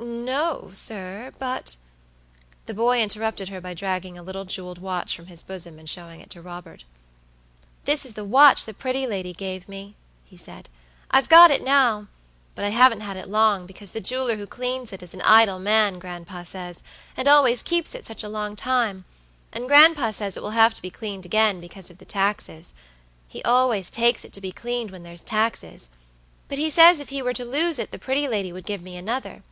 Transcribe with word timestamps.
"No, 0.00 0.70
sir, 0.72 1.30
but" 1.38 1.76
The 2.66 2.74
boy 2.74 3.00
interrupted 3.00 3.50
her 3.50 3.60
by 3.60 3.72
dragging 3.72 4.18
a 4.18 4.22
little 4.24 4.44
jeweled 4.44 4.78
watch 4.78 5.14
from 5.14 5.26
his 5.28 5.44
bosom 5.44 5.78
and 5.78 5.88
showing 5.88 6.20
it 6.20 6.28
to 6.30 6.42
Robert. 6.42 6.82
"This 7.84 8.04
is 8.04 8.14
the 8.14 8.24
watch 8.24 8.64
the 8.64 8.74
pretty 8.74 9.06
lady 9.06 9.32
gave 9.32 9.68
me," 9.68 9.94
he 10.24 10.36
said. 10.36 10.68
"I've 11.12 11.28
got 11.28 11.52
it 11.52 11.62
nowbut 11.62 12.64
I 12.64 12.70
haven't 12.70 13.02
had 13.02 13.16
it 13.16 13.28
long, 13.28 13.64
because 13.64 13.92
the 13.92 14.00
jeweler 14.00 14.34
who 14.34 14.46
cleans 14.48 14.92
it 14.92 15.04
is 15.04 15.14
an 15.14 15.22
idle 15.22 15.60
man, 15.60 16.00
gran'pa 16.00 16.44
says, 16.44 16.82
and 17.16 17.28
always 17.28 17.62
keeps 17.62 17.94
it 17.94 18.04
such 18.04 18.24
a 18.24 18.28
long 18.28 18.56
time; 18.56 19.04
and 19.52 19.68
gran'pa 19.68 20.12
says 20.12 20.36
it 20.36 20.42
will 20.42 20.50
have 20.50 20.74
to 20.74 20.82
be 20.82 20.90
cleaned 20.90 21.24
again, 21.24 21.60
because 21.60 21.90
of 21.90 21.98
the 21.98 22.04
taxes. 22.04 22.74
He 23.28 23.40
always 23.44 23.88
takes 23.88 24.24
it 24.24 24.32
to 24.32 24.40
be 24.40 24.50
cleaned 24.50 24.90
when 24.90 25.04
there's 25.04 25.22
taxesbut 25.22 26.58
he 26.58 26.70
says 26.70 26.98
if 26.98 27.10
he 27.10 27.22
were 27.22 27.34
to 27.34 27.44
lose 27.44 27.78
it 27.78 27.92
the 27.92 28.00
pretty 28.00 28.26
lady 28.26 28.52
would 28.52 28.66
give 28.66 28.82
me 28.82 28.96
another. 28.96 29.44